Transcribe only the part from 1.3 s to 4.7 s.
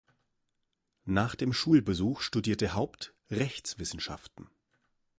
dem Schulbesuch studierte Haupt Rechtswissenschaften.